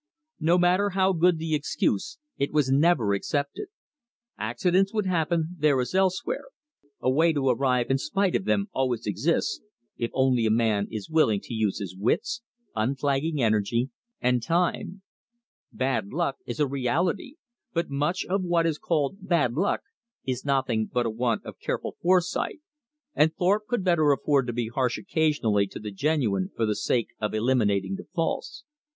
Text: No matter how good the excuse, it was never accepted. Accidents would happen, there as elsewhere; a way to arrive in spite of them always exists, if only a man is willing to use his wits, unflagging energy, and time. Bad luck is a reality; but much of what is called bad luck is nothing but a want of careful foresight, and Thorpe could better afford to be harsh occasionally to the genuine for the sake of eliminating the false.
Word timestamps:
No 0.39 0.57
matter 0.57 0.89
how 0.95 1.13
good 1.13 1.37
the 1.37 1.53
excuse, 1.53 2.17
it 2.39 2.51
was 2.51 2.71
never 2.71 3.13
accepted. 3.13 3.67
Accidents 4.35 4.91
would 4.95 5.05
happen, 5.05 5.55
there 5.59 5.79
as 5.79 5.93
elsewhere; 5.93 6.45
a 6.99 7.11
way 7.11 7.31
to 7.33 7.49
arrive 7.49 7.91
in 7.91 7.99
spite 7.99 8.35
of 8.35 8.45
them 8.45 8.65
always 8.73 9.05
exists, 9.05 9.61
if 9.97 10.09
only 10.15 10.47
a 10.47 10.49
man 10.49 10.87
is 10.89 11.07
willing 11.07 11.39
to 11.41 11.53
use 11.53 11.77
his 11.77 11.95
wits, 11.95 12.41
unflagging 12.75 13.43
energy, 13.43 13.91
and 14.19 14.41
time. 14.41 15.03
Bad 15.71 16.07
luck 16.07 16.37
is 16.47 16.59
a 16.59 16.65
reality; 16.65 17.35
but 17.71 17.91
much 17.91 18.25
of 18.25 18.41
what 18.41 18.65
is 18.65 18.79
called 18.79 19.17
bad 19.27 19.53
luck 19.53 19.81
is 20.25 20.43
nothing 20.43 20.89
but 20.91 21.05
a 21.05 21.11
want 21.11 21.45
of 21.45 21.59
careful 21.59 21.95
foresight, 22.01 22.59
and 23.13 23.35
Thorpe 23.35 23.67
could 23.67 23.83
better 23.83 24.11
afford 24.11 24.47
to 24.47 24.53
be 24.53 24.67
harsh 24.73 24.97
occasionally 24.97 25.67
to 25.67 25.79
the 25.79 25.91
genuine 25.91 26.49
for 26.55 26.65
the 26.65 26.75
sake 26.75 27.09
of 27.19 27.35
eliminating 27.35 27.93
the 27.97 28.05
false. 28.15 28.63